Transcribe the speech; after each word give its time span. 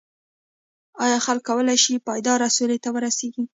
ایا 1.03 1.17
خلک 1.25 1.43
کولای 1.47 1.77
شي 1.83 1.93
پایداره 2.07 2.47
سولې 2.57 2.77
ته 2.83 2.89
ورسیږي؟ 2.95 3.43